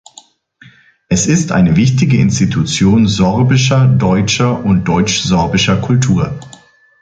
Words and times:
Es 1.09 1.27
ist 1.27 1.51
eine 1.51 1.75
wichtige 1.75 2.17
Institution 2.17 3.07
sorbischer, 3.07 3.85
deutscher 3.87 4.65
und 4.65 4.85
deutsch-sorbischer 4.85 5.77
Kultur. 5.79 6.39